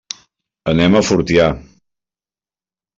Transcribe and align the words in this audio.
Anem 0.73 0.97
a 0.97 1.03
Fortià. 1.11 1.47